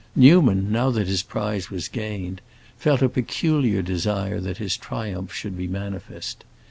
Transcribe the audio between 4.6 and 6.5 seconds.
triumph should be manifest.